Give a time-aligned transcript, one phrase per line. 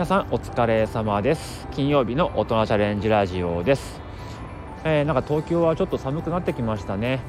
[0.00, 1.68] 皆さんお疲れ様です。
[1.72, 4.00] 金曜日の大人チャレンジラジオです、
[4.82, 7.20] えー、なんか東京はちょっと寒くなってきましたね。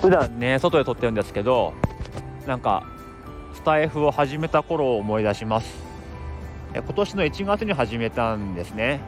[0.00, 0.38] 普段。
[0.38, 1.74] ね外で撮ってるんですけど
[2.46, 2.84] なんか
[3.52, 5.76] スタイフを始めた頃を思い出します。
[6.72, 9.00] え今年の1月に始めたんですね。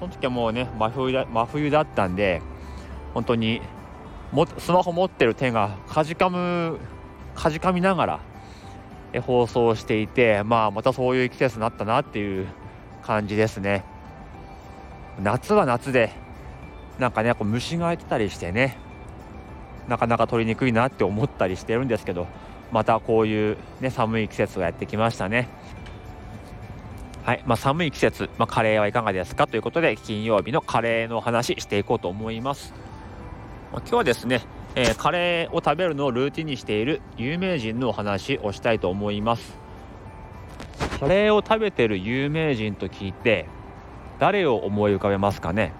[0.00, 2.42] その時はもうね真冬だ真冬だったんで
[3.14, 3.62] 本当に
[4.32, 6.80] もスマホ持ってる手がかじかむ
[7.36, 8.20] かじかみながら
[9.24, 12.46] 放送していて、まあ、またそういう季節になったなっていう
[13.02, 13.84] 感じですね。
[15.22, 16.10] 夏は夏で
[16.98, 18.76] なんかねこう虫がいてたりしてね
[19.88, 22.26] なかなか取りにくいなって思ったりしてるんですけど
[22.72, 25.48] またこういう、ね、寒い季節がやってきましたね。
[27.24, 29.46] はいまあ、寒い季節、まあ、カレーはいかがですか？
[29.46, 32.72] ということで金曜日のカレーの話していこうと思います、
[33.72, 34.42] ま、今日はですね
[34.78, 39.58] えー、カレーを食べるのをルーティンにしている有名人のお話をしたいと思います。
[41.00, 43.46] カレーを食べてる有名人と聞いて
[44.18, 45.72] 誰を思い浮かべますかね、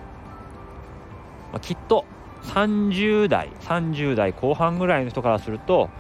[1.53, 2.05] まあ、きっと
[2.45, 5.91] 30代30代後半ぐらいの人からすると、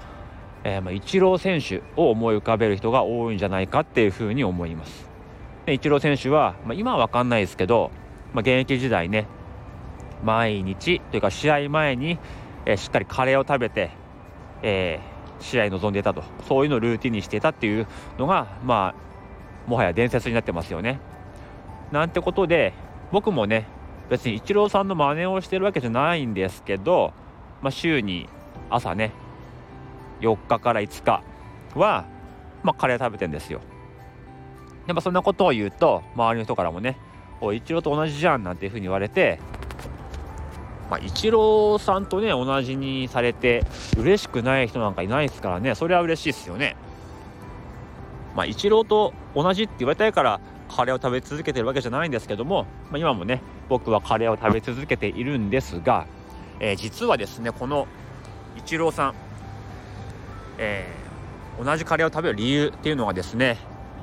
[0.64, 5.06] えー、まあイチロー選手を思い浮かべる人が多いんじゃないかっていうふうに思います。
[5.66, 7.90] イチロー選手は、まあ、今は分かんないですけど、
[8.32, 9.26] まあ、現役時代ね
[10.22, 12.18] 毎日というか試合前に
[12.66, 13.90] えしっかりカレーを食べて、
[14.62, 15.00] え、
[15.40, 17.86] 試合に臨んでいたとそういうのをルーティンにしていたっていう
[18.18, 21.00] のがまあもはや伝説になってますよね。
[21.92, 22.72] なんてことで
[23.12, 23.66] 僕もね
[24.08, 27.12] 別にイチローさんの真似をしてるわけじゃないんですけど、
[27.62, 28.28] まあ、週に
[28.70, 29.12] 朝ね
[30.20, 31.22] 4日から5日
[31.74, 32.06] は、
[32.62, 33.60] まあ、カレー食べてんですよ。
[34.86, 36.96] やっぱそんなことを言うと周りの人からもね
[37.40, 39.40] 「おいイチローと同じじゃん」なんていうふうに言われて
[40.90, 43.64] まあ、イチローさんとね同じにされて
[43.96, 46.76] 嬉しくない人なんかいないですからねそれは嬉しいですよね。
[48.36, 56.06] まあ、イチローと同じって言われたいからカレーを食べ続けてるわけじゃないんですけども、まあ、今もね僕はカレーを食べ続けているんですが、
[56.60, 57.88] えー、実はですねこの
[58.58, 59.14] イチローさん、
[60.58, 63.56] えー、同じカレーを食べる理由っていうのがですね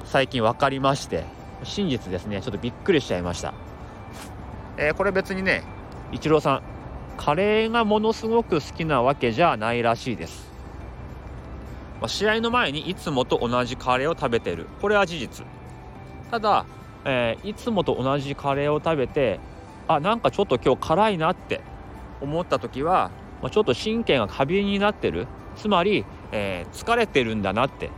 [0.03, 1.25] 最近分かりまして
[1.63, 3.53] 真実ですねちょっとびっくりしちゃいました、
[4.77, 5.63] えー、これ別にね
[6.11, 6.72] イチローさん
[7.18, 10.50] カレーがものすごく好きなわけじゃないらしいです、
[12.01, 14.68] まあ、試合の前にいつもと同じカレーを食べてる。
[14.81, 15.46] これは事実。
[16.31, 16.66] ただ、
[17.06, 19.40] えー、いつもと同じカレーを食べて
[19.88, 21.62] あなんかちょっと今日辛いなって
[22.22, 25.28] 思った時は、まあ、ちょっと神経が過敏になってる。
[25.56, 27.91] つまり、えー、疲れてるんだなって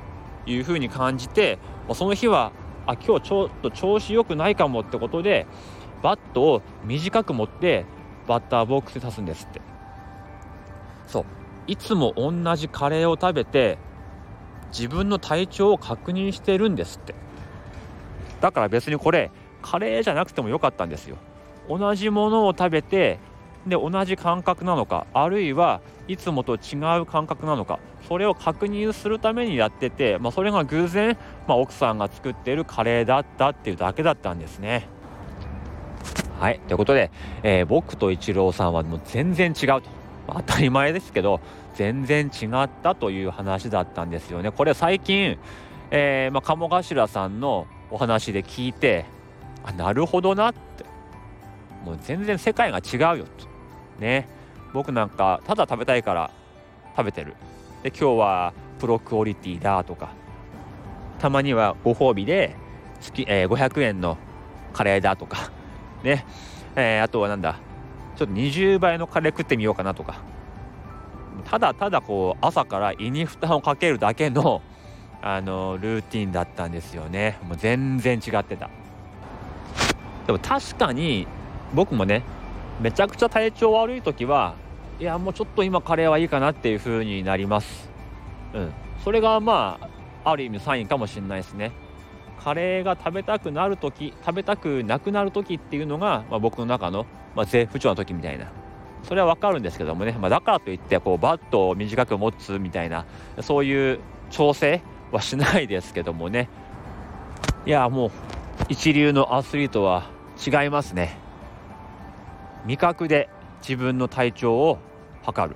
[0.46, 2.52] いうふうに感じて、まあ、その日は
[2.86, 5.48] あ今日ちょっと調子良くないかもってことで
[6.04, 7.86] バットを短く持って
[8.28, 9.62] バッターボックスに立つんですって。
[11.08, 11.26] そう。
[11.68, 13.78] いつも同じカレーを食べて
[14.70, 17.16] 自分の体調を確認してるんですって。
[18.42, 19.32] だから別にこれ
[19.62, 21.18] カレーじゃなくてもよかったんですよ。
[21.68, 23.20] 同じものを食べて
[23.66, 34.88] で同じ感覚なのかあるいはいつもと違う感覚なのかそれを確認するためにやってて、まあ、それが偶然、まあ、奥さんが作っているカレーだったっていうだけだったんですね。
[36.40, 36.60] はい。
[36.68, 37.12] ということで、
[37.44, 39.84] えー、僕とイチローさんはもう全然違うと。
[40.28, 41.40] 当たり前ですけど、
[41.76, 44.52] 全然違ったという話だったんですよね。
[44.52, 45.38] これ最近、
[45.92, 49.06] えー、まあ、鴨頭さんのお話で聞いて、
[49.64, 50.86] あ、なるほどなって。
[51.84, 53.48] もう全然世界が違うよと。
[54.00, 54.28] ね。
[54.74, 56.32] 僕なんか、ただ食べたいから
[56.98, 57.36] 食べてる。
[57.84, 60.10] で、今日はプロクオリティだとか、
[61.20, 62.56] たまにはご褒美で
[63.00, 64.18] 月、えー、500円の
[64.74, 65.52] カレーだとか、
[66.06, 66.26] ね、
[66.76, 67.60] えー、あとはなんだ？
[68.16, 70.22] ちょっと20倍のカレー食ってみようかなとか。
[71.44, 74.62] ただただこう朝から胃に負担をかけるだけの
[75.22, 77.40] あのルーティンだったんですよね。
[77.48, 78.70] もう全然違ってた。
[80.28, 81.28] でも確かに
[81.74, 82.24] 僕もね
[82.80, 84.56] めちゃくちゃ体調悪い時は
[85.00, 87.90] いやもうちょっと今カレーはいいかなっていう風になります。
[88.54, 88.74] うん。
[89.04, 89.78] それがま
[90.24, 91.72] あある意味サインかもしれないですね。
[92.44, 97.06] カレーが食べたくなる時食べたくなくなる時っていうのが、まあ、僕の中の、
[97.36, 98.52] まあ、絶不調の時みたいな。
[99.04, 103.06] それは分かるんですけどもね、まあ、だからといってこうバットを短く持つみたいな
[103.42, 104.00] そういう
[104.32, 106.50] 調整はしないですけどもね。
[107.68, 108.12] いやもう
[108.70, 110.10] 一流のアスリートは
[110.46, 111.18] 違いますね。
[112.66, 113.30] 味覚で
[113.62, 114.80] 自分の体調を
[115.24, 115.56] 測る。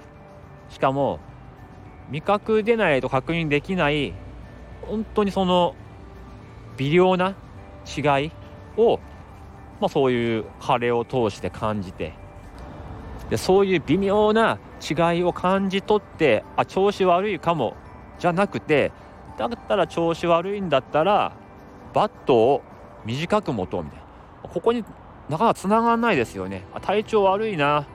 [0.69, 1.19] しかも
[2.11, 4.13] 味覚でないと確認できない
[4.83, 5.75] 本当にその
[6.79, 7.35] 微量な
[7.85, 8.31] 違い
[8.77, 8.99] を、
[9.79, 12.13] まあ、そういうカレーを通して感じて
[13.29, 17.75] でそういう微妙な違いを感じ取ってあ調子悪いかも
[18.17, 18.91] じゃなくて
[19.37, 21.33] だったら調子悪いんだったら
[21.93, 22.61] バットを
[23.05, 24.05] 短く持とうみたいな。
[24.43, 24.83] ここに
[25.29, 26.65] なかなかつながらないですよね。
[26.73, 27.87] あ体調悪いな。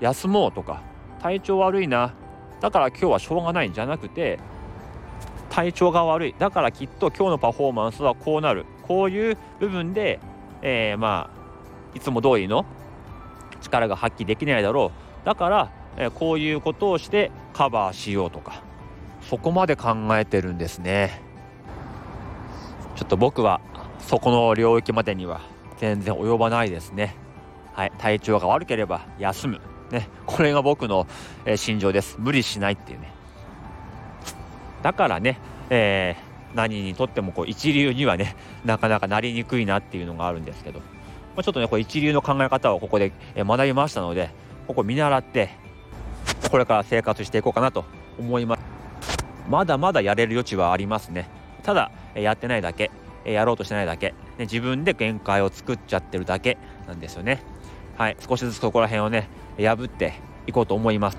[0.00, 0.82] 休もうとか。
[1.20, 2.14] 体調悪いな。
[2.60, 4.38] だから今日はしょうがないんじゃなくて
[5.50, 6.34] 体調が悪い。
[6.38, 8.66] だからきっと今日のパフォーマンスはこうなる。
[8.82, 10.20] こういう部分で、
[10.62, 12.64] えー、まあいつも通りの
[13.60, 14.92] 力が発揮できないだろ
[15.22, 15.26] う。
[15.26, 18.62] だから、えー、こういうことをしてカバーしようとか。
[19.22, 21.20] そこまで考えてるんですね。
[22.96, 23.60] ちょっと僕は
[24.00, 25.40] そこの領域までには
[25.76, 27.14] 全然及ばないですね。
[27.74, 27.92] はい。
[27.98, 29.60] 体調が悪ければ休む。
[29.90, 30.08] ね。
[30.26, 31.06] これが僕の、
[31.44, 32.16] えー、心情です。
[32.18, 33.12] 無理しないっていうね。
[34.82, 35.38] だからね、
[35.70, 40.84] えー、何にとってもこう一流にはねなかなかなりにくいなっていうのがあるんですけど、ま
[41.38, 44.30] あ、ちょっとねこれ一流の考え方をここで学びましたので
[44.66, 45.50] ここ見習って
[46.50, 47.84] これから生活していこうかなと
[48.18, 48.62] 思います。
[49.48, 51.28] まだまだやれる余地はありますね。
[51.62, 52.90] ただやってないだけ
[53.24, 57.42] やろうとしてないだけ、ね、自分で限界を作っちゃってるだけなんですよね。
[57.96, 59.28] はい少しずつそこら辺をね
[59.58, 60.14] 破って
[60.46, 61.18] いこうと思います。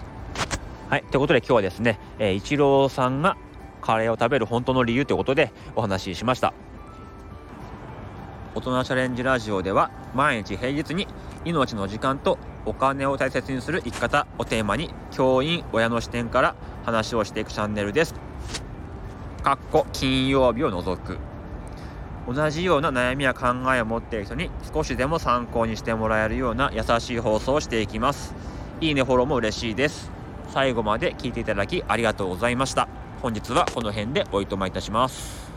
[0.90, 3.38] はいということで今日はですね、えー、イチローさんが
[3.82, 6.54] カレーを食べる本当の理由ということでお話ししました。
[8.56, 11.08] 大人チャレンジラジオでは毎日平日に
[11.46, 18.16] 命の時間とお金を大切にする生き方をテーマに教員親の視点から話をしていくチャンネルです。
[19.44, 21.18] かっこ金曜日を除く。
[22.28, 28.36] 同じような悩みや考えを持っている人に少しでも参考にしてもらえるような優しい放送をしていきます。
[28.82, 30.12] いいねフォローも嬉しいです。
[30.50, 32.88] 最後まで聞いていただきありがとうございました。
[33.22, 35.49] 本日はこの辺でおいとまいたします。